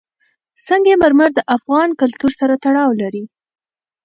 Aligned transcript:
سنگ 0.65 0.87
مرمر 1.01 1.29
د 1.35 1.39
افغان 1.55 1.89
کلتور 2.01 2.31
سره 2.39 2.53
تړاو 2.63 2.91
لري. 3.01 3.23